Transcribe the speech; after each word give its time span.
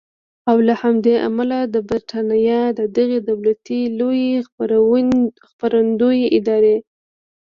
او 0.49 0.57
له 0.67 0.73
همدې 0.81 1.15
امله 1.27 1.59
د 1.73 1.75
بریټانیا 1.87 2.61
د 2.79 2.81
دغې 2.97 3.19
دولتي 3.29 3.79
لویې 3.99 4.35
خپرندویې 5.49 6.27
ادارې 6.37 6.77